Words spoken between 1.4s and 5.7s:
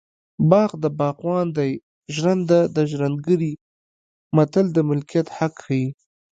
دی ژرنده د ژرندګړي متل د ملکیت حق